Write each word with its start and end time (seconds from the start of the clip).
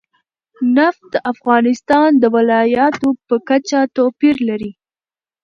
نفت 0.75 1.01
د 1.13 1.15
افغانستان 1.31 2.09
د 2.17 2.23
ولایاتو 2.35 3.09
په 3.27 3.35
کچه 3.49 3.79
توپیر 3.95 4.35
لري. 4.49 4.71